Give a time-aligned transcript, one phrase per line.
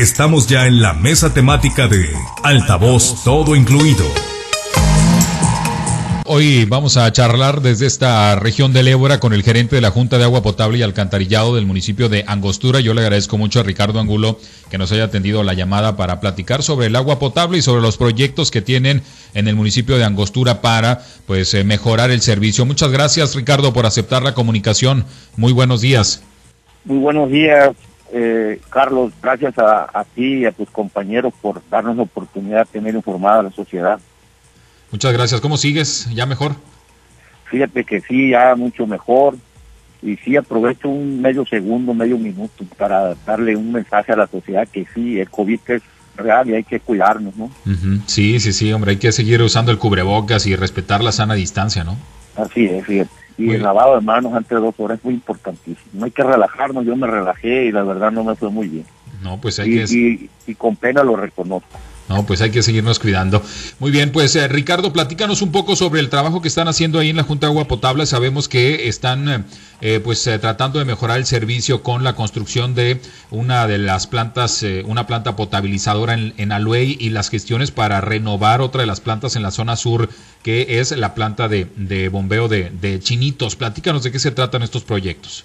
[0.00, 2.08] Estamos ya en la mesa temática de
[2.42, 4.06] Altavoz Todo Incluido.
[6.24, 10.16] Hoy vamos a charlar desde esta región del Ébora con el gerente de la Junta
[10.16, 12.80] de Agua Potable y Alcantarillado del municipio de Angostura.
[12.80, 14.40] Yo le agradezco mucho a Ricardo Angulo
[14.70, 17.98] que nos haya atendido la llamada para platicar sobre el agua potable y sobre los
[17.98, 19.02] proyectos que tienen
[19.34, 22.64] en el municipio de Angostura para pues eh, mejorar el servicio.
[22.64, 25.04] Muchas gracias Ricardo por aceptar la comunicación.
[25.36, 26.22] Muy buenos días.
[26.86, 27.76] Muy buenos días,
[28.12, 29.12] eh, Carlos.
[29.22, 33.40] Gracias a, a ti y a tus compañeros por darnos la oportunidad de tener informada
[33.40, 33.98] a la sociedad.
[34.90, 35.40] Muchas gracias.
[35.40, 36.08] ¿Cómo sigues?
[36.12, 36.52] ¿Ya mejor?
[37.44, 39.36] Fíjate que sí, ya mucho mejor.
[40.02, 44.66] Y sí, aprovecho un medio segundo, medio minuto para darle un mensaje a la sociedad
[44.66, 45.82] que sí, el COVID es
[46.16, 47.50] real y hay que cuidarnos, ¿no?
[48.06, 51.84] Sí, sí, sí, hombre, hay que seguir usando el cubrebocas y respetar la sana distancia,
[51.84, 51.96] ¿no?
[52.36, 53.10] Así es, fíjate.
[53.40, 55.88] Y el lavado de manos antes de dos horas es muy importantísimo.
[55.92, 58.84] No hay que relajarnos, yo me relajé y la verdad no me fue muy bien.
[59.22, 59.94] No, pues hay y, que...
[59.94, 61.78] y, y con pena lo reconozco.
[62.10, 63.40] No, pues hay que seguirnos cuidando.
[63.78, 67.10] Muy bien, pues eh, Ricardo, platícanos un poco sobre el trabajo que están haciendo ahí
[67.10, 68.04] en la Junta de Agua Potable.
[68.04, 69.46] Sabemos que están
[69.80, 74.08] eh, pues eh, tratando de mejorar el servicio con la construcción de una de las
[74.08, 78.88] plantas, eh, una planta potabilizadora en, en Aluey y las gestiones para renovar otra de
[78.88, 80.08] las plantas en la zona sur,
[80.42, 83.54] que es la planta de, de bombeo de, de Chinitos.
[83.54, 85.44] Platícanos de qué se tratan estos proyectos.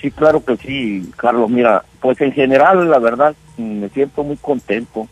[0.00, 1.50] Sí, claro que sí, Carlos.
[1.50, 5.08] Mira, pues en general, la verdad, me siento muy contento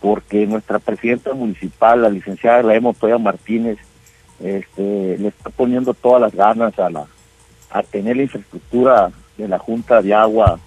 [0.00, 3.78] porque nuestra presidenta municipal, la licenciada Lae Montoya Martínez,
[4.42, 7.06] este, le está poniendo todas las ganas a la
[7.72, 10.58] a tener la infraestructura de la Junta de Agua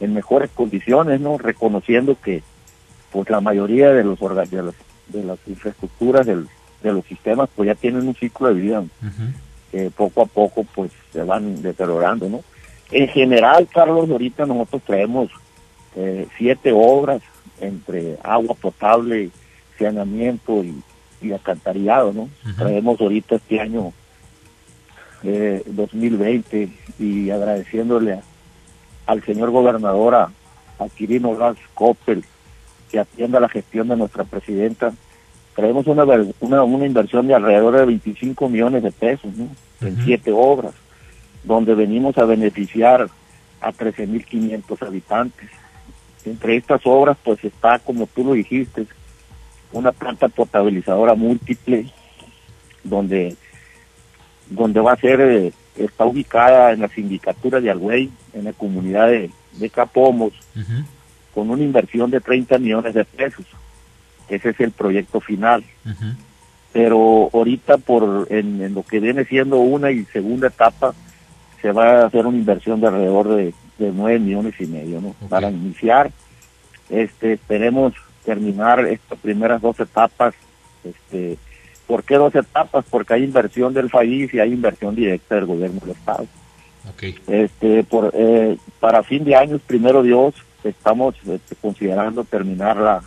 [0.00, 1.38] en mejores condiciones, ¿no?
[1.38, 2.42] Reconociendo que
[3.12, 4.74] pues la mayoría de los de, los,
[5.08, 6.48] de las infraestructuras del,
[6.82, 9.32] de los sistemas pues ya tienen un ciclo de vida uh -huh.
[9.70, 12.40] que poco a poco pues se van deteriorando, ¿no?
[12.90, 15.30] En general, Carlos, ahorita nosotros traemos
[15.94, 17.20] eh, siete obras
[17.60, 19.30] entre agua potable,
[19.78, 20.82] saneamiento y,
[21.22, 22.22] y alcantarillado, ¿no?
[22.22, 22.56] Uh -huh.
[22.56, 23.92] Traemos ahorita este año
[25.22, 26.68] eh, 2020
[26.98, 28.22] y agradeciéndole a,
[29.06, 30.30] al señor gobernador, a,
[30.78, 31.36] a Quirino
[31.74, 32.24] Coppel,
[32.90, 34.92] que atienda la gestión de nuestra presidenta.
[35.54, 36.04] Traemos una,
[36.40, 39.44] una, una inversión de alrededor de 25 millones de pesos, ¿no?
[39.44, 39.48] Uh
[39.80, 39.88] -huh.
[39.88, 40.74] En siete obras,
[41.44, 43.08] donde venimos a beneficiar
[43.60, 45.50] a 13.500 habitantes
[46.24, 48.86] entre estas obras, pues está, como tú lo dijiste,
[49.72, 51.86] una planta potabilizadora múltiple,
[52.84, 53.36] donde,
[54.50, 59.08] donde va a ser, eh, está ubicada en la sindicatura de Algüey, en la comunidad
[59.08, 60.84] de, de Capomos, uh -huh.
[61.34, 63.46] con una inversión de 30 millones de pesos.
[64.28, 65.64] Ese es el proyecto final.
[65.84, 66.14] Uh -huh.
[66.72, 70.94] Pero ahorita, por en, en, lo que viene siendo una y segunda etapa,
[71.62, 75.08] se va a hacer una inversión de alrededor de de nueve millones y medio, ¿no?
[75.08, 75.28] Okay.
[75.28, 76.10] Para iniciar,
[76.90, 77.94] este, esperemos
[78.24, 80.34] terminar estas primeras dos etapas,
[80.84, 81.38] este,
[81.86, 82.84] ¿por qué dos etapas?
[82.90, 86.26] Porque hay inversión del país y hay inversión directa del gobierno del estado.
[86.94, 87.18] Okay.
[87.26, 90.34] Este, por, eh, para fin de año, primero Dios,
[90.64, 93.02] estamos este, considerando terminar la,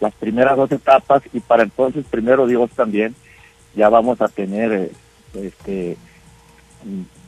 [0.00, 3.14] las primeras dos etapas y para entonces, primero Dios también,
[3.74, 4.92] ya vamos a tener, eh,
[5.34, 5.96] este,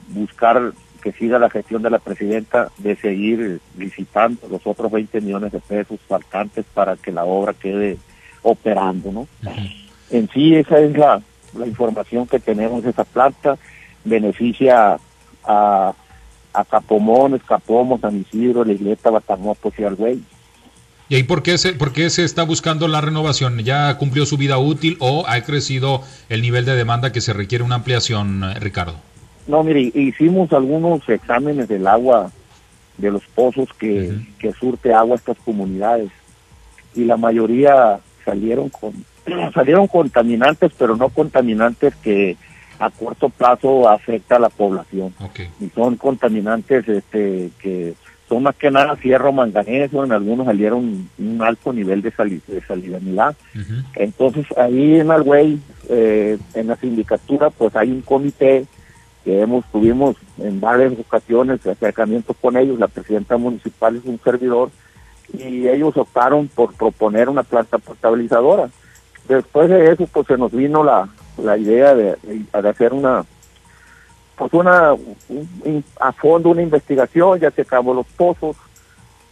[0.08, 5.52] buscar que siga la gestión de la presidenta de seguir licitando los otros 20 millones
[5.52, 7.98] de pesos faltantes para que la obra quede
[8.42, 9.28] operando, ¿no?
[10.10, 11.20] En sí esa es la,
[11.56, 13.58] la información que tenemos de esa planta,
[14.04, 14.98] beneficia
[15.44, 15.94] a,
[16.52, 20.22] a Capomón, Escapomos, San Isidro, La Isleta, Batamopo y.
[21.10, 23.58] ¿Y ahí por qué, se, por qué se está buscando la renovación?
[23.60, 27.64] ¿Ya cumplió su vida útil o ha crecido el nivel de demanda que se requiere
[27.64, 28.96] una ampliación, Ricardo?
[29.48, 32.30] No, mire, hicimos algunos exámenes del agua
[32.98, 34.36] de los pozos que, uh -huh.
[34.38, 36.10] que surte agua a estas comunidades
[36.94, 38.92] y la mayoría salieron con
[39.54, 42.36] salieron contaminantes, pero no contaminantes que
[42.78, 45.12] a corto plazo afecta a la población.
[45.20, 45.48] Okay.
[45.60, 47.94] Y son contaminantes este que
[48.28, 52.60] son más que nada fierro manganeso, en algunos salieron un alto nivel de, sal de
[52.60, 53.34] salinidad.
[53.54, 53.84] Uh -huh.
[53.96, 55.58] Entonces ahí en Alway,
[55.88, 58.66] eh, en la sindicatura, pues hay un comité
[59.28, 64.70] que hemos tuvimos en varias ocasiones acercamientos con ellos, la presidenta municipal es un servidor,
[65.34, 68.70] y ellos optaron por proponer una planta potabilizadora.
[69.28, 73.26] Después de eso, pues se nos vino la, la idea de, de hacer una,
[74.38, 78.56] pues una, un, a fondo una investigación, ya se acabó los pozos,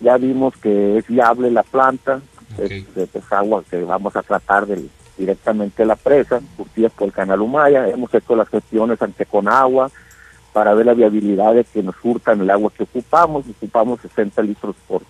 [0.00, 2.20] ya vimos que es viable la planta,
[2.52, 2.87] okay.
[2.96, 7.40] es, es, agua que vamos a tratar del directamente la presa, surtidas por el canal
[7.40, 9.90] Humaya, hemos hecho las gestiones ante Conagua
[10.52, 14.74] para ver la viabilidad de que nos hurtan el agua que ocupamos, ocupamos 60 litros
[14.88, 15.02] por,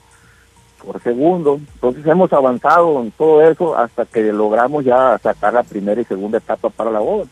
[0.84, 1.60] por segundo.
[1.74, 6.38] Entonces hemos avanzado en todo eso hasta que logramos ya sacar la primera y segunda
[6.38, 7.28] etapa para la obra.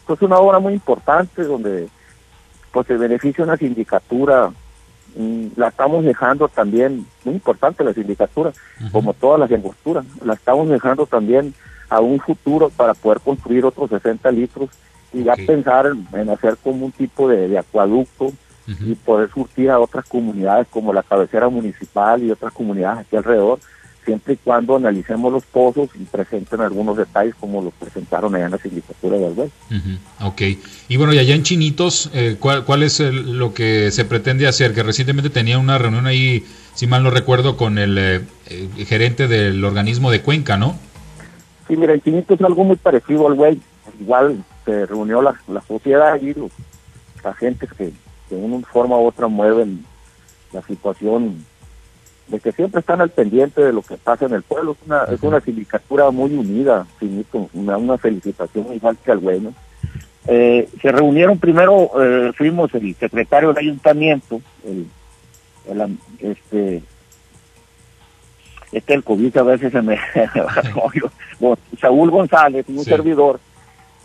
[0.00, 1.88] Entonces es una obra muy importante donde
[2.70, 4.52] pues se beneficia una sindicatura,
[5.16, 8.52] mm, la estamos dejando también, muy importante la sindicatura,
[8.92, 11.54] como todas las angosturas, la estamos dejando también
[11.88, 14.70] a un futuro para poder construir otros 60 litros
[15.12, 18.32] y ya pensar en, hacer como un tipo de acueducto
[18.66, 23.60] y poder surtir a otras comunidades como la cabecera municipal y otras comunidades aquí alrededor,
[24.04, 28.50] siempre y cuando analicemos los pozos y presenten algunos detalles como los presentaron allá en
[28.52, 29.50] la sindicatura de Albel.
[30.22, 30.42] Ok.
[30.88, 34.74] Y bueno, y allá en Chinitos, eh, ¿cuál, ¿cuál, es lo que se pretende hacer?
[34.74, 36.44] Que recientemente tenía una reunión ahí,
[36.74, 38.20] si mal no recuerdo, con el, eh,
[38.86, 40.78] gerente del organismo de Cuenca, ¿no?
[41.68, 43.60] Sí, mira, en Chinitos es algo muy parecido al güey.
[44.00, 46.50] Igual se reunió la, la sociedad y los
[47.24, 47.92] agentes que
[48.30, 49.84] de una forma u otra mueven
[50.52, 51.44] la situación
[52.28, 54.72] de que siempre están al pendiente de lo que pasa en el pueblo.
[54.72, 56.86] Es una, es una sindicatura muy unida,
[57.52, 59.54] una, una felicitación igual que al bueno.
[60.28, 64.86] Eh, se reunieron primero, eh, fuimos el secretario del ayuntamiento, el,
[66.18, 66.82] este,
[68.72, 69.98] este el COVID a veces se me
[71.80, 73.40] Saúl González, un servidor,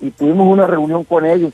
[0.02, 1.54] y tuvimos una reunión con ellos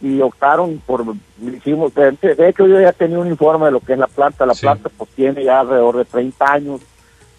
[0.00, 1.04] y optaron por,
[1.40, 2.16] hicimos, de,
[2.48, 5.10] hecho yo ya tenía un informe de lo que es la planta, la planta pues
[5.10, 6.80] tiene ya alrededor de 30 años,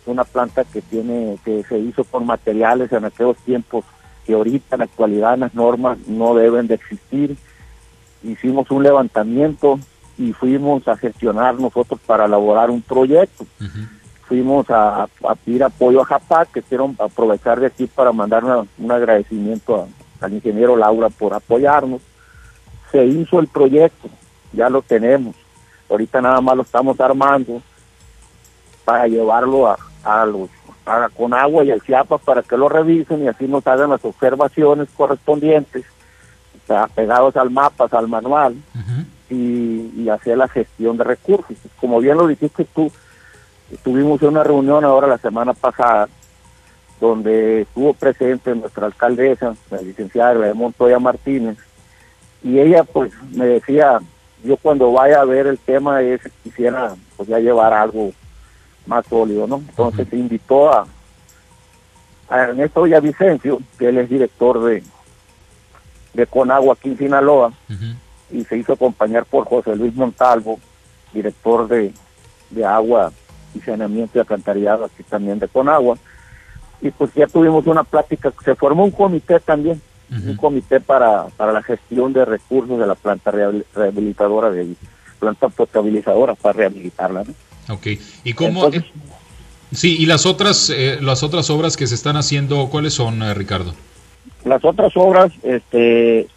[0.05, 3.85] una planta que tiene, que se hizo con materiales en aquellos tiempos
[4.25, 7.37] que ahorita en la actualidad las normas no deben de existir,
[8.23, 9.79] hicimos un levantamiento
[10.17, 13.45] y fuimos a gestionar nosotros para elaborar un proyecto.
[14.29, 15.07] Fuimos a,
[15.43, 18.45] pedir apoyo a JAPAC, que quiero aprovechar de aquí para mandar
[18.77, 19.89] un agradecimiento
[20.21, 22.01] al ingeniero Laura por apoyarnos
[22.91, 24.09] se hizo el proyecto,
[24.53, 25.35] ya lo tenemos.
[25.89, 27.61] Ahorita nada más lo estamos armando
[28.85, 30.49] para llevarlo a, a los
[31.15, 34.89] con agua y al CIAPA para que lo revisen y así nos hagan las observaciones
[34.97, 35.85] correspondientes,
[36.95, 38.55] pegados al mapa, al manual,
[39.29, 41.55] y, hacer la gestión de recursos.
[41.79, 42.91] Como bien lo dijiste tú,
[43.77, 46.09] tuvimos una reunión ahora la semana pasada
[46.99, 51.57] donde estuvo presente nuestra alcaldesa, la licenciada Montoya Martínez,
[52.43, 53.99] y ella pues me decía,
[54.43, 58.11] yo cuando vaya a ver el tema es quisiera pues ya llevar algo
[58.85, 59.57] más sólido, ¿no?
[59.57, 60.87] Entonces se invitó a,
[62.29, 64.83] a Ernesto Villavicencio, que él es director de,
[66.13, 67.53] de Conagua aquí en Sinaloa,
[68.31, 70.59] y se hizo acompañar por José Luis Montalvo,
[71.13, 71.93] director de,
[72.49, 73.11] de agua
[73.53, 75.97] y saneamiento y alcantarillado aquí también de Conagua,
[76.81, 79.81] y pues ya tuvimos una plática, se formó un comité también
[80.11, 84.75] un comité para, para la gestión de recursos de la planta rehabilitadora de
[85.19, 87.25] planta potabilizadora para rehabilitarla.
[87.25, 87.73] ¿no?
[87.73, 87.87] Ok,
[88.23, 88.67] ¿y cómo?
[88.67, 88.83] Eh,
[89.71, 93.33] sí, y las otras, eh, las otras obras que se están haciendo, ¿cuáles son, eh,
[93.33, 93.73] Ricardo?
[94.45, 96.27] Las otras obras, este,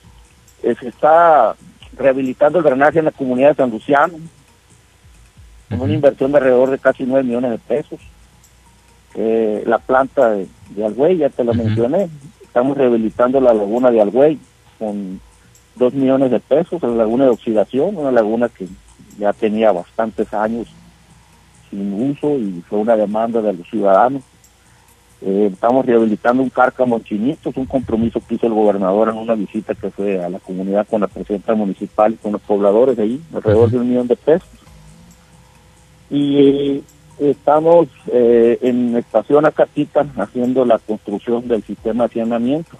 [0.60, 1.54] se está
[1.96, 4.18] rehabilitando el drenaje en la comunidad de San Luciano,
[5.72, 8.00] con una inversión de alrededor de casi 9 millones de pesos.
[9.66, 12.08] la planta de, de ya te lo mencioné,
[12.52, 14.38] Estamos rehabilitando la laguna de Algüey
[14.78, 15.18] con
[15.74, 18.68] dos millones de pesos, la laguna de oxidación, una laguna que
[19.18, 20.68] ya tenía bastantes años
[21.70, 24.22] sin uso y fue una demanda de los ciudadanos.
[25.22, 29.34] Eh, estamos rehabilitando un cárcamo en Chinitos, un compromiso que hizo el gobernador en una
[29.34, 33.04] visita que fue a la comunidad con la presidenta municipal y con los pobladores de
[33.04, 34.48] ahí, alrededor de un millón de pesos.
[36.12, 36.84] Y
[37.18, 42.76] Estamos eh, en Estación Acatita haciendo la construcción del sistema de hacinamiento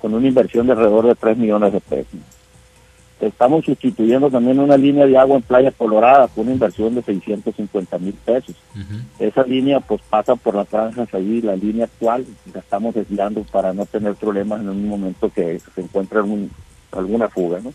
[0.00, 2.20] con una inversión de alrededor de 3 millones de pesos.
[3.20, 7.98] Estamos sustituyendo también una línea de agua en Playa Colorada con una inversión de 650
[7.98, 8.54] mil pesos.
[9.18, 13.72] Esa línea pues pasa por las franjas ahí, la línea actual, la estamos desviando para
[13.72, 16.20] no tener problemas en un momento que se encuentre
[16.92, 17.60] alguna fuga.
[17.60, 17.72] ¿no?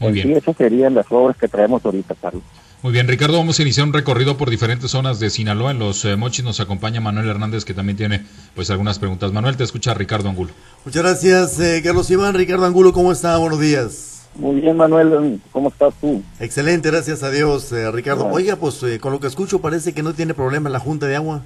[0.00, 0.28] Muy bien.
[0.28, 2.42] Sí, esas serían las obras que traemos ahorita, Carlos.
[2.86, 5.72] Muy bien, Ricardo, vamos a iniciar un recorrido por diferentes zonas de Sinaloa.
[5.72, 8.22] En los eh, Mochis nos acompaña Manuel Hernández, que también tiene
[8.54, 9.32] pues algunas preguntas.
[9.32, 10.52] Manuel, te escucha Ricardo Angulo.
[10.84, 12.34] Muchas gracias, eh, Carlos Iván.
[12.34, 13.36] Ricardo Angulo, ¿cómo está?
[13.38, 14.28] Buenos días.
[14.36, 16.22] Muy bien, Manuel, ¿cómo estás tú?
[16.38, 18.26] Excelente, gracias a Dios, eh, Ricardo.
[18.26, 21.16] Oiga, pues con lo que escucho parece que no tiene problema en la Junta de
[21.16, 21.42] Agua.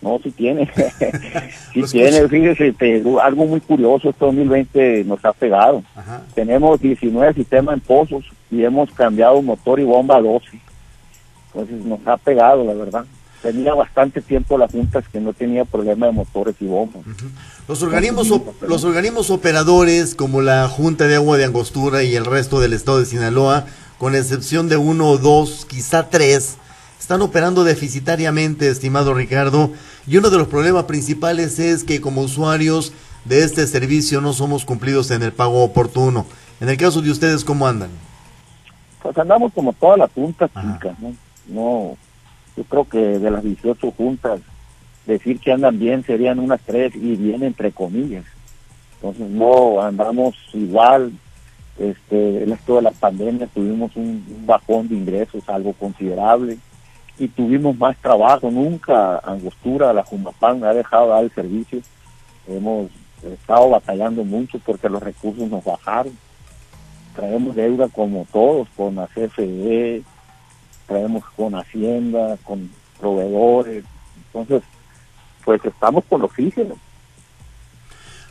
[0.00, 0.66] No, sí tiene.
[1.74, 2.74] sí tiene, fíjese,
[3.22, 5.82] algo muy curioso, este 2020 nos ha pegado.
[6.34, 10.69] Tenemos 19 sistemas en pozos y hemos cambiado motor y bomba a 12.
[11.52, 13.04] Entonces nos ha pegado, la verdad.
[13.42, 17.02] Tenía bastante tiempo las juntas que no tenía problema de motores y bombas.
[17.66, 18.28] Los organismos,
[18.60, 23.00] los organismos operadores como la Junta de Agua de Angostura y el resto del estado
[23.00, 23.64] de Sinaloa,
[23.98, 26.58] con excepción de uno o dos, quizá tres,
[26.98, 29.72] están operando deficitariamente, estimado Ricardo,
[30.06, 32.92] y uno de los problemas principales es que como usuarios
[33.24, 36.26] de este servicio no somos cumplidos en el pago oportuno.
[36.60, 37.90] En el caso de ustedes, ¿cómo andan?
[39.02, 41.14] Pues andamos como todas las juntas ¿no?
[41.50, 41.96] No,
[42.56, 44.40] yo creo que de las 18 juntas,
[45.06, 48.24] decir que andan bien serían unas tres y bien entre comillas.
[48.96, 51.12] Entonces no andamos igual,
[51.78, 56.58] este, en esto de la pandemia tuvimos un, bajón de ingresos algo considerable
[57.18, 61.80] y tuvimos más trabajo, nunca Angostura, la Jumapan ha dejado de dar el servicio,
[62.46, 62.90] hemos
[63.22, 66.12] estado batallando mucho porque los recursos nos bajaron,
[67.14, 70.02] traemos deuda como todos, con la CFE,
[70.90, 72.68] traemos con Hacienda, con
[72.98, 73.84] proveedores,
[74.26, 74.68] entonces
[75.44, 76.76] pues estamos con oxígeno.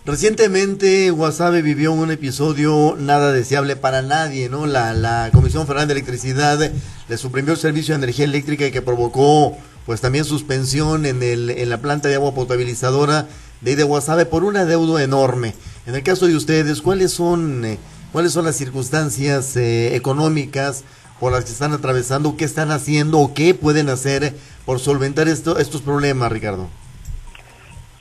[0.05, 4.65] Recientemente Guasave vivió un episodio nada deseable para nadie, ¿no?
[4.65, 6.59] La, la Comisión Federal de Electricidad
[7.07, 11.49] le suprimió el servicio de energía eléctrica y que provocó pues también suspensión en, el,
[11.49, 13.27] en la planta de agua potabilizadora
[13.61, 15.53] de, de Guasave por una deuda enorme.
[15.87, 17.77] En el caso de ustedes, ¿cuáles son, eh,
[18.11, 20.83] cuáles son las circunstancias eh, económicas
[21.19, 22.35] por las que están atravesando?
[22.37, 24.33] ¿Qué están haciendo o qué pueden hacer
[24.65, 26.67] por solventar esto, estos problemas, Ricardo?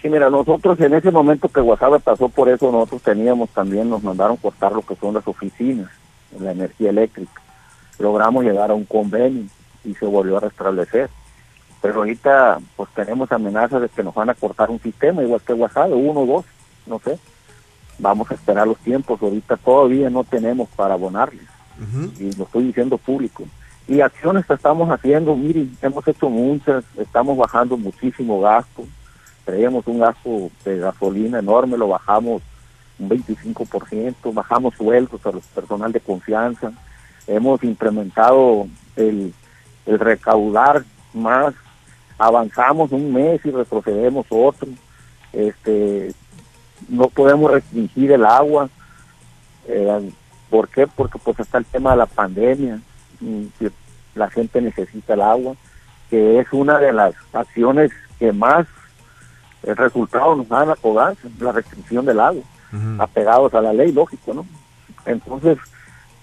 [0.01, 4.03] Sí, mira, nosotros en ese momento que Guasave pasó por eso, nosotros teníamos también, nos
[4.03, 5.91] mandaron cortar lo que son las oficinas,
[6.39, 7.43] la energía eléctrica.
[7.99, 9.47] Logramos llegar a un convenio
[9.85, 11.11] y se volvió a restablecer.
[11.83, 15.53] Pero ahorita, pues tenemos amenazas de que nos van a cortar un sistema, igual que
[15.53, 16.45] Guasave, uno o dos,
[16.87, 17.19] no sé.
[17.99, 21.58] Vamos a esperar los tiempos, ahorita todavía no tenemos para abonarles.
[22.19, 23.45] Y lo estoy diciendo público.
[23.87, 28.85] Y acciones que estamos haciendo, miren, hemos hecho muchas, estamos bajando muchísimo gasto.
[29.45, 32.43] Traíamos un gasto de gasolina enorme, lo bajamos
[32.99, 36.73] un 25%, bajamos sueldos a los personal de confianza,
[37.27, 38.67] hemos incrementado
[38.97, 39.33] el,
[39.87, 41.55] el recaudar más,
[42.19, 44.69] avanzamos un mes y retrocedemos otro,
[45.33, 46.13] este
[46.89, 48.69] no podemos restringir el agua,
[49.67, 50.11] eh,
[50.51, 50.87] ¿por qué?
[50.87, 52.81] Porque pues está el tema de la pandemia,
[54.15, 55.55] la gente necesita el agua,
[56.11, 58.67] que es una de las acciones que más
[59.63, 62.43] el resultado nos da la codancia, la restricción del agua,
[62.99, 64.47] apegados a la ley, lógico, ¿no?
[65.07, 65.59] Entonces,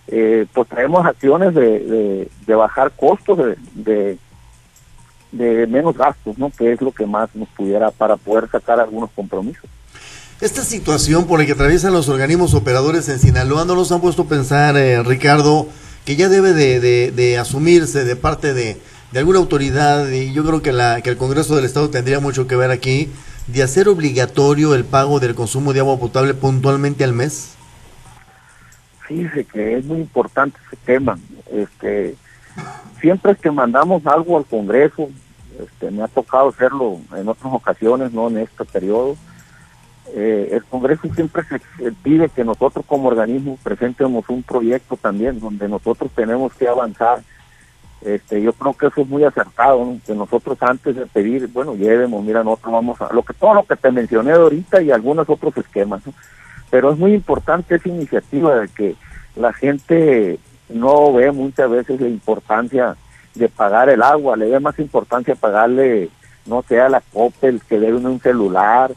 [0.08, 4.18] eh, pues traemos acciones de, de, bajar costos, de,
[5.32, 6.52] de, menos gastos, ¿no?
[6.52, 9.70] Que es lo que más nos pudiera para poder sacar algunos compromisos.
[10.42, 14.24] Esta situación por la que atraviesan los organismos operadores en Sinaloa, ¿no nos han puesto
[14.24, 15.66] a pensar, eh, Ricardo,
[16.04, 18.78] que ya debe de, asumirse de parte de,
[19.14, 22.48] de alguna autoridad, y yo creo que, la, que el Congreso del Estado tendría mucho
[22.48, 23.10] que ver aquí,
[23.48, 27.56] de hacer obligatorio el pago del consumo de agua potable puntualmente al mes?
[29.08, 31.18] Fíjese que es muy importante ese tema.
[31.50, 32.18] Este,
[33.00, 35.10] siempre que mandamos algo al Congreso,
[35.58, 39.16] este, me ha tocado hacerlo en otras ocasiones, no en este periodo,
[40.14, 45.68] eh, el Congreso siempre se pide que nosotros como organismo presentemos un proyecto también donde
[45.68, 47.22] nosotros tenemos que avanzar.
[48.02, 52.24] Este, yo creo que eso es muy acertado, que nosotros antes de pedir, bueno, llevemos,
[52.24, 55.58] mira, nosotros vamos a, lo que todo lo que te mencioné ahorita y algunos otros
[55.58, 56.04] esquemas,
[56.70, 58.96] pero es muy importante esa iniciativa de que
[59.36, 62.96] la gente no ve muchas veces la importancia
[63.34, 66.10] de pagar el agua, le ve más importancia pagarle,
[66.46, 68.94] no sé, a la Coppel que debe un celular,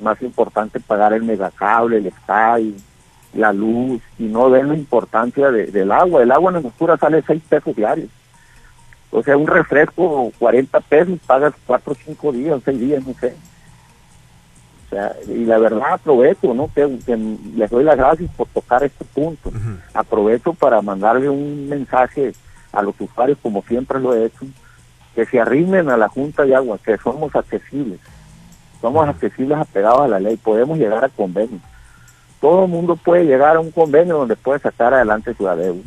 [0.00, 2.76] más importante pagar el megacable, el Sky,
[3.34, 6.22] la luz, y no ven la importancia del agua.
[6.22, 8.08] El agua en la sale seis pesos diarios
[9.10, 13.34] o sea, un refresco, 40 pesos, pagas 4 o 5 días, 6 días, no sé.
[14.86, 16.70] O sea, y la verdad aprovecho, ¿no?
[16.72, 16.86] Que,
[17.56, 19.52] les doy las gracias por tocar este punto.
[19.94, 22.32] Aprovecho para mandarle un mensaje
[22.72, 24.46] a los usuarios, como siempre lo he hecho,
[25.14, 27.98] que se arrimen a la Junta de Agua, que somos accesibles.
[28.80, 31.60] Somos accesibles apegados a la ley, podemos llegar a convenios.
[32.40, 35.82] Todo el mundo puede llegar a un convenio donde puede sacar adelante su adeudo.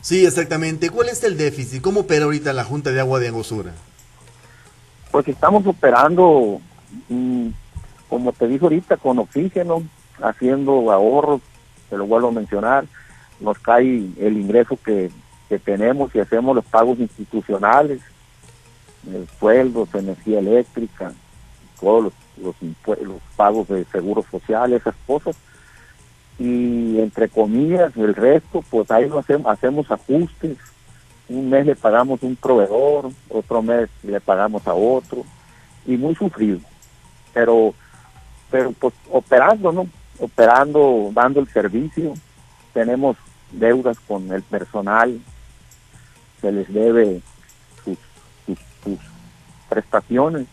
[0.00, 0.90] Sí, exactamente.
[0.90, 1.80] ¿Cuál es el déficit?
[1.82, 3.72] ¿Cómo opera ahorita la Junta de Agua de Angostura?
[5.10, 6.60] Pues estamos operando,
[7.08, 7.48] mm,
[8.08, 9.82] como te dije ahorita, con oxígeno,
[10.20, 11.40] haciendo ahorros,
[11.90, 12.84] te lo vuelvo a mencionar,
[13.40, 15.10] nos cae el ingreso que,
[15.66, 18.00] tenemos y hacemos los pagos institucionales,
[19.06, 21.12] el sueldos, energía eléctrica,
[21.82, 22.54] todos los,
[23.02, 25.36] los pagos de seguros sociales, esas cosas
[26.38, 30.56] y entre comillas el resto pues ahí lo hacemos, hacemos ajustes.
[31.28, 35.24] Un mes le pagamos un proveedor otro mes le pagamos a otro
[35.86, 36.60] y muy sufrido.
[37.34, 37.74] Pero
[38.50, 39.86] pero pues operando no
[40.18, 42.14] operando dando el servicio.
[42.72, 43.16] Tenemos
[43.50, 45.20] deudas con el personal.
[46.40, 47.20] Se les debe
[47.84, 48.98] sus
[49.68, 50.46] prestaciones,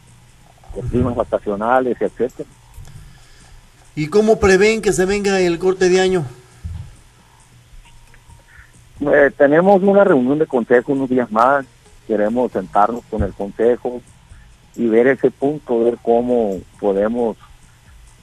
[0.76, 2.50] de primas vacacionales, etcétera.
[3.96, 6.26] ¿Y cómo prevén que se venga el corte de año?
[9.02, 11.66] Eh, tenemos una reunión de consejo unos días más,
[12.06, 14.02] queremos sentarnos con el consejo
[14.76, 17.38] y ver ese punto, ver cómo podemos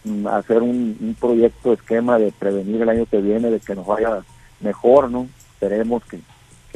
[0.04, 4.22] mm, hacer un, proyecto esquema de prevenir el año que viene, de que nos vaya
[4.60, 5.28] mejor, ¿no?
[5.52, 6.20] Esperemos que,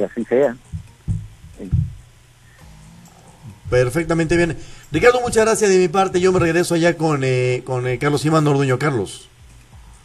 [0.03, 0.55] así sea.
[3.71, 4.57] Perfectamente bien.
[4.91, 6.19] Ricardo, muchas gracias de mi parte.
[6.19, 8.77] Yo me regreso allá con, eh, con eh, Carlos Iván Orduño.
[8.77, 9.29] Carlos.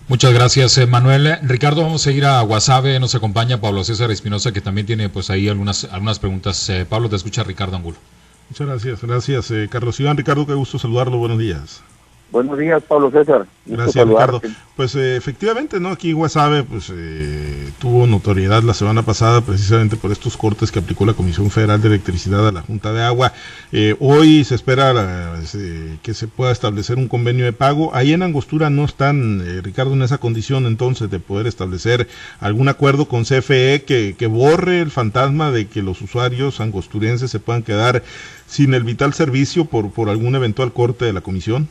[0.06, 1.37] Muchas gracias, eh, Manuel.
[1.42, 3.00] Ricardo, vamos a ir a Guasave.
[3.00, 6.70] Nos acompaña Pablo César Espinosa, que también tiene pues ahí algunas, algunas preguntas.
[6.88, 7.99] Pablo, te escucha Ricardo Angulo.
[8.49, 10.16] Muchas gracias, gracias, Carlos Iván.
[10.16, 11.18] Ricardo, qué gusto saludarlo.
[11.18, 11.82] Buenos días.
[12.30, 13.47] Buenos días, Pablo César.
[13.64, 14.42] Gracias, Ricardo.
[14.75, 15.90] Pues eh, efectivamente, ¿no?
[15.90, 21.06] Aquí Guasave pues, eh, tuvo notoriedad la semana pasada precisamente por estos cortes que aplicó
[21.06, 23.33] la Comisión Federal de Electricidad a la Junta de Agua.
[23.71, 24.92] Eh, hoy se espera
[26.02, 27.95] que se pueda establecer un convenio de pago.
[27.95, 32.09] Ahí en Angostura no están, Ricardo, en esa condición entonces de poder establecer
[32.40, 37.38] algún acuerdo con CFE que, que borre el fantasma de que los usuarios angosturenses se
[37.38, 38.02] puedan quedar
[38.47, 41.68] sin el vital servicio por, por algún eventual corte de la Comisión.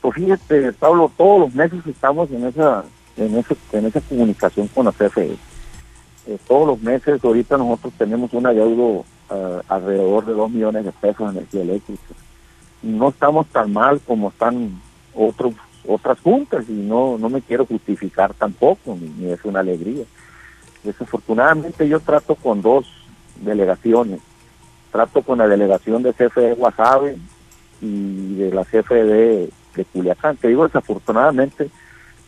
[0.00, 2.84] Pues fíjate, Pablo, todos los meses estamos en esa
[3.16, 5.36] en ese, en esa comunicación con la CFE.
[6.26, 10.92] Eh, todos los meses, ahorita nosotros tenemos un adeudo uh, alrededor de 2 millones de
[10.92, 12.14] pesos de energía eléctrica.
[12.82, 14.80] No estamos tan mal como están
[15.14, 15.54] otros
[15.88, 20.04] otras juntas y no, no me quiero justificar tampoco, ni, es una alegría.
[20.84, 22.86] Desafortunadamente yo trato con dos
[23.36, 24.20] delegaciones.
[24.92, 27.16] Trato con la delegación de CFE Guasave
[27.80, 30.36] y de la CFE de Culiacán.
[30.36, 31.70] Te digo desafortunadamente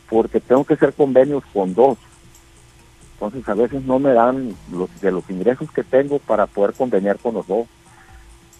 [0.09, 1.99] porque tengo que hacer convenios con dos.
[3.15, 7.19] Entonces a veces no me dan los de los ingresos que tengo para poder conveniar
[7.19, 7.67] con los dos.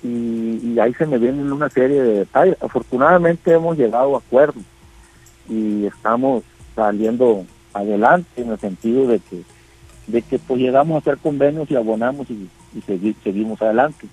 [0.03, 2.57] Y, ahí se me vienen una serie de detalles.
[2.61, 4.63] Afortunadamente hemos llegado a acuerdos
[5.49, 6.43] y estamos
[6.75, 9.43] saliendo adelante en el sentido de que
[10.07, 12.49] de que pues llegamos a hacer convenios y abonamos y,
[13.23, 14.07] seguimos adelante.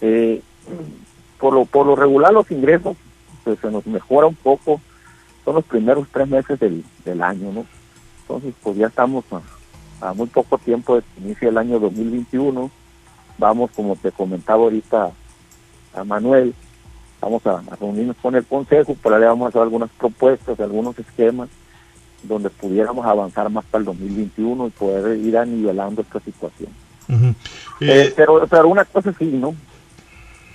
[0.00, 0.42] Eh,
[1.38, 2.96] por lo por lo regular los ingresos
[3.48, 4.78] pues, se nos mejora un poco,
[5.42, 7.64] son los primeros tres meses del, del año, ¿no?
[8.20, 9.24] Entonces, pues ya estamos
[10.02, 12.70] a, muy poco tiempo de que inicie el año 2021.
[13.38, 15.12] Vamos, como te comentaba ahorita
[15.94, 16.54] a Manuel,
[17.22, 21.48] vamos a, reunirnos con el Consejo, por ahí vamos a hacer algunas propuestas, algunos esquemas
[22.22, 26.70] donde pudiéramos avanzar más para el 2021 y poder ir anivelando esta situación.
[27.08, 27.34] Eh,
[27.80, 29.54] eh, pero, pero una cosa sí, ¿no?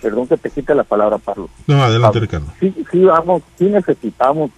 [0.03, 1.49] Perdón que te quite la palabra, Pablo.
[1.65, 2.47] No, adelante, Ricardo.
[2.59, 4.51] Sí, sí, vamos, sí necesitamos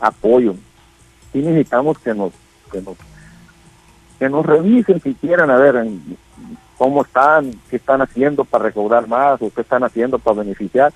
[0.00, 0.54] apoyo,
[1.30, 2.32] sí necesitamos que nos,
[2.72, 2.96] que nos,
[4.18, 5.86] que nos revisen si quieren, a ver
[6.78, 10.90] cómo están, qué están haciendo para recaudar más o qué están haciendo para beneficiar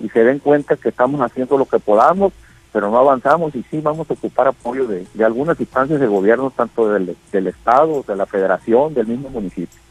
[0.00, 2.32] y se den cuenta que estamos haciendo lo que podamos,
[2.72, 6.52] pero no avanzamos y sí vamos a ocupar apoyo de, de algunas instancias de gobierno,
[6.54, 9.85] tanto del, del Estado, de la Federación, del mismo municipio.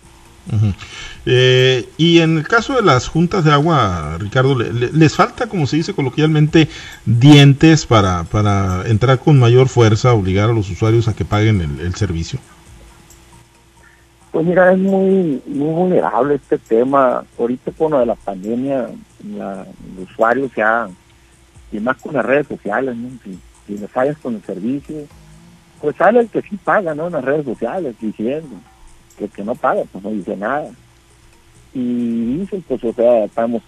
[1.25, 5.77] Eh, y en el caso de las juntas de agua, Ricardo, ¿les falta, como se
[5.77, 6.67] dice coloquialmente,
[7.05, 11.95] dientes para, para entrar con mayor fuerza, obligar a los usuarios a que paguen el,
[11.95, 12.39] servicio?
[14.31, 17.23] Pues mira, es muy, muy vulnerable este tema.
[17.39, 18.89] Ahorita con lo de la pandemia,
[19.35, 20.61] la, el usuario se
[21.71, 25.07] y más con las redes sociales, si, si le fallas con el servicio,
[25.81, 27.07] pues sale el que sí paga, ¿no?
[27.07, 28.55] En las redes sociales, diciendo
[29.17, 30.69] que que no paga, pues no dice nada.
[31.73, 33.61] Y dicen, pues, o sea, estamos,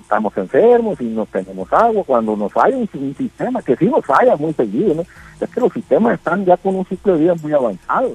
[0.00, 2.04] estamos enfermos y no tenemos agua.
[2.06, 5.04] Cuando nos falla un, sistema, que sí nos falla muy seguido.
[5.40, 8.14] Es que los sistemas están ya con un ciclo de vida muy avanzado.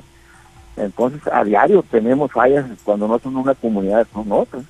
[0.77, 4.63] Entonces, a diario tenemos fallas cuando no son una comunidad, son otras.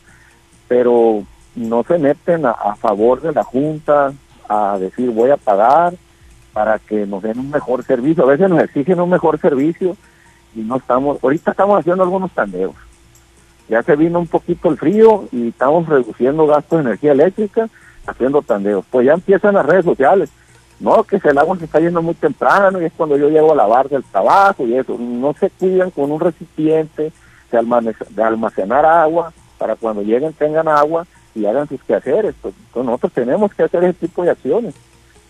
[0.68, 1.24] Pero
[1.56, 4.12] no se meten a favor de la Junta
[4.50, 5.94] a decir voy a pagar
[6.52, 8.24] para que nos den un mejor servicio.
[8.24, 9.96] A veces nos exigen un mejor servicio
[10.56, 12.76] y no estamos, ahorita estamos haciendo algunos tandeos.
[13.70, 17.70] Ya se vino un poquito el frío y estamos reduciendo gastos de energía eléctrica
[18.06, 18.86] haciendo tandeos.
[18.92, 20.30] Pues ya empiezan las redes sociales.
[20.80, 23.56] No, que el agua se está yendo muy temprano y es cuando yo llego a
[23.56, 24.98] lavar del trabajo y eso.
[24.98, 27.14] No se cuidan con un recipiente
[27.52, 32.36] de, almacenar agua para cuando lleguen tengan agua y hagan sus quehaceres.
[32.42, 34.76] Pues, entonces nosotros tenemos que hacer ese tipo de acciones.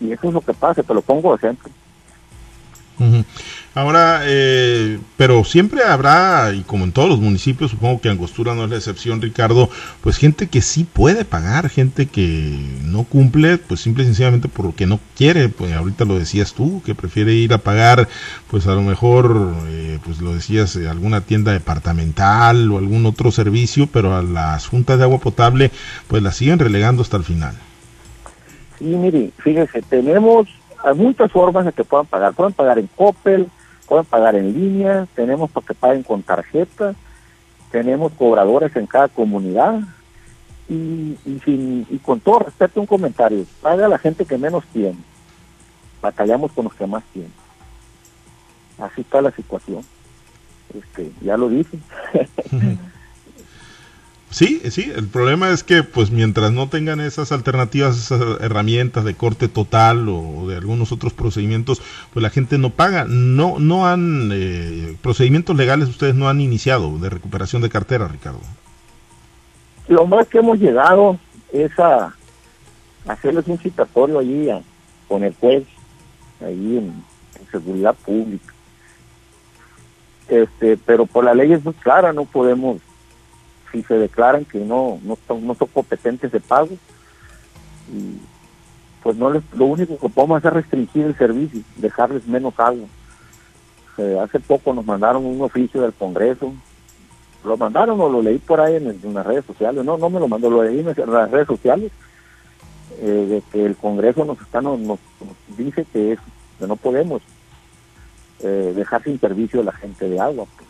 [0.00, 1.70] Y eso es lo que pasa, te lo pongo de ejemplo.
[3.76, 8.62] Ahora, eh, pero siempre habrá, y como en todos los municipios, supongo que Angostura no
[8.62, 9.68] es la excepción, Ricardo,
[10.00, 14.86] pues gente que sí puede pagar, gente que no cumple, pues simple y sencillamente porque
[14.86, 18.06] no quiere, pues ahorita lo decías tú, que prefiere ir a pagar,
[18.48, 23.32] pues a lo mejor, eh, pues lo decías, eh, alguna tienda departamental o algún otro
[23.32, 25.72] servicio, pero a las juntas de agua potable,
[26.06, 27.56] pues la siguen relegando hasta el final.
[28.78, 30.46] Sí, mire, fíjese, tenemos
[30.94, 32.34] muchas formas de que puedan pagar.
[32.34, 33.48] Pueden pagar en Coppel,
[33.88, 36.94] pueden pagar en línea, tenemos para que paguen con tarjeta,
[37.70, 39.80] tenemos cobradores en cada comunidad
[40.68, 44.98] y, y con todo respeto un comentario, paga la gente que menos tiene,
[46.00, 47.32] batallamos con los que más tienen.
[48.78, 49.82] Así está la situación.
[50.74, 51.78] Este, ya lo dije.
[54.34, 59.14] Sí, sí, el problema es que pues mientras no tengan esas alternativas, esas herramientas de
[59.14, 61.80] corte total o de algunos otros procedimientos,
[62.12, 63.04] pues la gente no paga.
[63.08, 68.40] No no han eh, procedimientos legales ustedes no han iniciado de recuperación de cartera, Ricardo.
[69.86, 71.16] Lo más que hemos llegado
[71.52, 72.12] es a
[73.06, 74.48] hacerles un citatorio allí
[75.06, 75.62] con el juez,
[76.40, 77.04] ahí en,
[77.40, 78.52] en seguridad pública.
[80.26, 82.78] Este, pero por la ley es muy clara, no podemos
[83.74, 86.70] si se declaran que no, no, son, no son competentes de pago,
[87.92, 88.18] y
[89.02, 92.86] pues no les, lo único que podemos hacer es restringir el servicio, dejarles menos agua.
[94.22, 96.54] hace poco nos mandaron un oficio del Congreso,
[97.44, 100.28] lo mandaron o lo leí por ahí en, las redes sociales, no, no me lo
[100.28, 101.90] mandó, lo leí en las redes sociales,
[103.00, 105.00] eh, de que el Congreso nos está nos,
[105.56, 106.18] dice que, es,
[106.60, 107.22] que no podemos
[108.38, 110.46] eh, dejar sin servicio a la gente de agua.
[110.56, 110.68] Pues.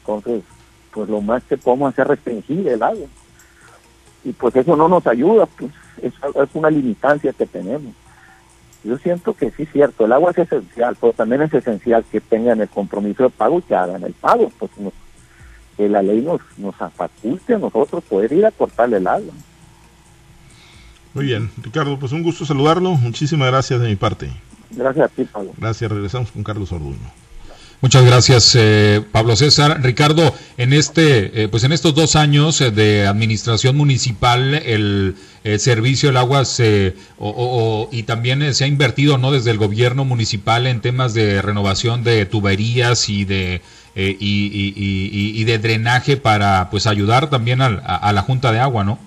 [0.00, 0.42] Entonces,
[0.92, 3.06] pues lo más que podemos hacer es restringir el agua.
[4.24, 7.94] Y pues eso no nos ayuda, pues es, es una limitancia que tenemos.
[8.84, 12.20] Yo siento que sí es cierto, el agua es esencial, pero también es esencial que
[12.20, 14.72] tengan el compromiso de pago y que hagan el pago, pues
[15.76, 19.32] que la ley nos, nos faculte a nosotros poder ir a cortarle el agua.
[21.14, 24.30] Muy bien, Ricardo, pues un gusto saludarlo, muchísimas gracias de mi parte.
[24.70, 25.52] Gracias a ti, Pablo.
[25.58, 27.21] Gracias, regresamos con Carlos Orduño.
[27.82, 29.80] Muchas gracias, eh, Pablo César.
[29.82, 35.16] Ricardo, en este, eh, pues en estos dos años eh, de administración municipal, el,
[35.58, 39.32] servicio del agua se, o, y también se ha invertido, ¿no?
[39.32, 43.60] Desde el gobierno municipal en temas de renovación de tuberías y de
[43.96, 49.00] y, de drenaje para, pues, ayudar también a la Junta de Agua, ¿no?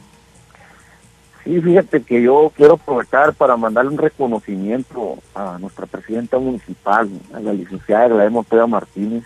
[1.46, 7.40] Sí, fíjate que yo quiero aprovechar para mandarle un reconocimiento a nuestra presidenta municipal, a
[7.40, 9.24] la licenciada Gladys Montoya Martínez.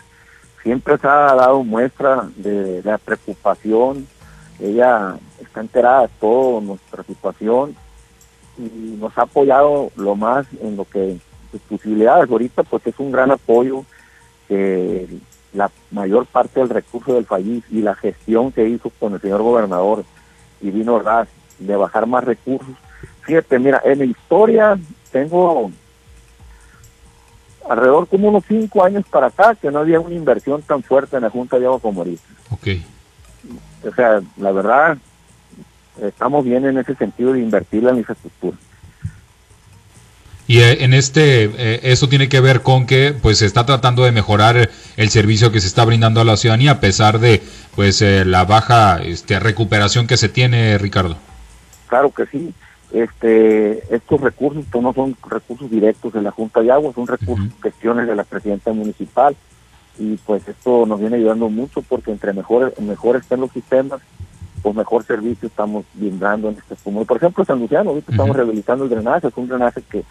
[0.62, 4.06] Siempre se ha dado muestra de, la preocupación.
[4.60, 7.74] Ella está enterada de toda nuestra situación
[8.58, 11.18] y nos ha apoyado lo más en lo que
[11.52, 12.30] sus posibilidades.
[12.30, 13.86] Ahorita pues es un gran apoyo
[14.50, 15.08] que
[15.54, 19.42] la mayor parte del recurso del país y la gestión que hizo con el señor
[19.42, 20.04] gobernador
[20.60, 22.76] Divino Raz de bajar más recursos.
[23.22, 24.80] Fíjate, mira, en la historia
[25.12, 25.72] tengo
[27.70, 31.24] alrededor como unos cinco años para acá que no había una inversión tan fuerte en
[31.24, 32.24] la Junta de Agua como ahorita.
[32.50, 32.68] Ok.
[33.88, 34.98] O sea, la verdad,
[36.02, 38.58] estamos bien en ese sentido de invertir en la infraestructura.
[40.48, 44.04] Y eh, en este, eh, eso tiene que ver con que pues se está tratando
[44.04, 47.44] de mejorar el servicio que se está brindando a la ciudadanía a pesar de
[47.76, 51.18] pues eh, la baja este, recuperación que se tiene, Ricardo.
[51.90, 52.54] Claro que sí.
[52.92, 57.48] Este, estos recursos pues, no son recursos directos de la Junta de Agua, son recursos,
[57.62, 59.36] gestiones de la presidenta municipal.
[59.98, 64.00] Y pues esto nos viene ayudando mucho porque entre mejores mejores estén los sistemas,
[64.62, 68.86] pues mejor servicio estamos brindando en este como Por ejemplo, San Luciano, ahorita estamos rehabilitando
[68.86, 70.04] el drenaje, es un drenaje que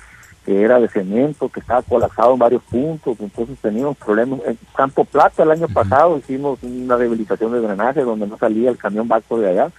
[0.48, 4.40] que era de cemento, que estaba colapsado en varios puntos, entonces teníamos problemas.
[4.46, 8.78] En Campo Plata el año pasado hicimos una rehabilitación de drenaje donde no salía el
[8.78, 9.70] camión barco de allá.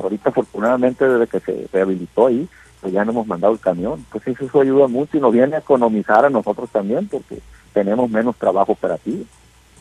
[0.00, 2.48] Ahorita afortunadamente desde que se rehabilitó ahí,
[2.80, 4.02] pues ya no hemos mandado el camión.
[4.10, 7.40] Pues eso ayuda mucho y nos viene a economizar a nosotros también porque
[7.74, 9.24] tenemos menos trabajo operativo.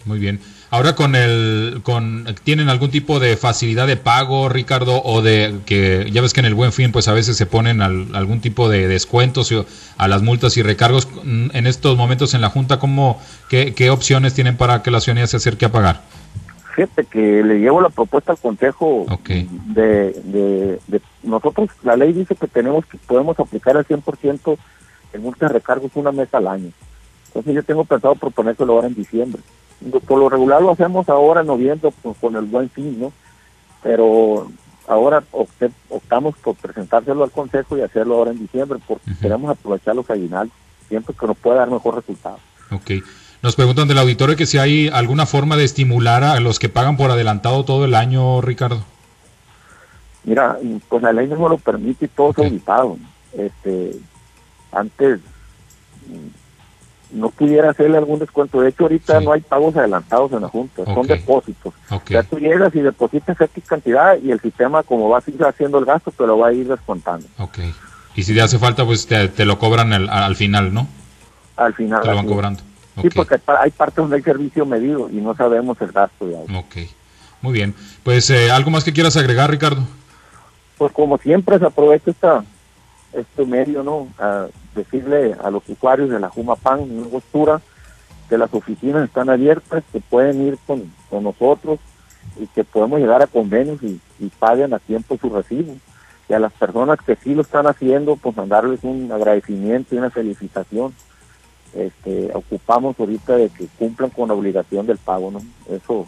[0.06, 0.40] Muy bien.
[0.70, 6.10] Ahora con el, con, ¿tienen algún tipo de facilidad de pago, Ricardo, o de que
[6.12, 8.88] ya ves que en el Buen Fin, pues a veces se ponen algún tipo de
[8.88, 9.54] descuentos
[9.98, 14.34] a las multas y recargos en estos momentos en la Junta, ¿cómo, qué, qué opciones
[14.34, 16.02] tienen para que la ciudadanía se acerque a pagar?
[16.76, 22.48] Fíjate que le llevo la propuesta al Consejo de, de, nosotros, la ley dice que
[22.48, 24.58] tenemos que podemos aplicar al 100%
[25.14, 26.72] en multas de recargos una mes al año.
[27.28, 29.40] Entonces yo tengo pensado proponérselo ahora en diciembre
[30.08, 33.12] por lo regular lo hacemos ahora en noviembre con el buen fin, ¿no?
[33.82, 34.50] Pero
[34.88, 35.24] ahora
[35.90, 40.56] optamos por presentárselo al Consejo y hacerlo ahora en diciembre porque queremos aprovechar los aguinaldos,
[40.88, 42.40] siempre que nos pueda dar mejor resultado.
[42.72, 42.92] Ok.
[43.42, 46.96] Nos preguntan del auditorio que si hay alguna forma de estimular a los que pagan
[46.96, 48.86] por adelantado todo el año, Ricardo.
[50.24, 50.58] Mira,
[50.88, 52.98] pues la ley no lo permite y todo es auditado.
[53.34, 53.98] Este,
[54.72, 55.20] antes
[57.14, 58.62] no pudiera hacerle algún descuento.
[58.62, 59.26] De hecho, ahorita Sí.
[59.26, 61.74] no hay pagos adelantados en la Junta, son depósitos.
[61.90, 62.10] Ok.
[62.12, 65.78] Ya tú llegas y depositas X cantidad y el sistema, como va a seguir haciendo
[65.80, 67.26] el gasto, te lo va a ir descontando.
[67.40, 67.60] Ok.
[68.16, 70.88] Y si te hace falta, pues te, te lo cobran al, al final, ¿no?
[71.56, 72.02] Al final.
[72.02, 72.32] Te lo van es.
[72.32, 72.62] cobrando.
[73.02, 76.28] Sí, porque hay pa- hay partes donde hay servicio medido y no sabemos el gasto
[76.28, 76.60] de agua.
[76.60, 76.76] Ok.
[77.42, 77.74] Muy bien.
[78.04, 79.82] Pues eh, algo más que quieras agregar, Ricardo.
[80.78, 82.44] Pues como siempre se aprovecha esta,
[83.14, 84.08] este medio, ¿no?
[84.18, 87.62] A decirle a los usuarios de la Jumapan, en Angostura,
[88.30, 91.80] que las oficinas están abiertas, que pueden ir con, con nosotros
[92.40, 95.76] y que podemos llegar a convenios y, y paguen a tiempo su recibo.
[96.30, 100.10] Y a las personas que sí lo están haciendo, pues mandarles un agradecimiento y una
[100.10, 100.94] felicitación.
[101.74, 105.42] Este, ocupamos ahorita de que cumplan con la obligación del pago, ¿no?
[105.70, 106.08] Eso,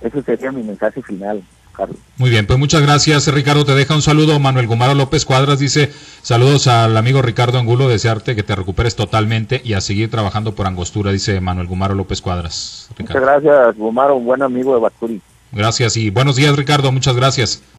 [0.00, 1.42] ese sería mi mensaje final,
[1.76, 1.98] Carlos.
[2.16, 3.64] Muy bien, pues muchas gracias, Ricardo.
[3.64, 4.38] Te deja un saludo.
[4.40, 9.60] Manuel Gumaro López Cuadras dice: Saludos al amigo Ricardo Angulo, desearte que te recuperes totalmente
[9.64, 12.88] y a seguir trabajando por Angostura, dice Manuel Gumaro López Cuadras.
[12.98, 15.20] Muchas gracias, Gomaro, un buen amigo de Baturi.
[15.52, 16.90] Gracias y buenos días, Ricardo.
[16.92, 17.62] Muchas gracias.